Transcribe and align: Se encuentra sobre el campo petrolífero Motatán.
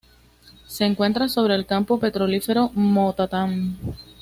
Se 0.65 0.83
encuentra 0.83 1.29
sobre 1.29 1.53
el 1.53 1.67
campo 1.67 1.99
petrolífero 1.99 2.71
Motatán. 2.73 3.77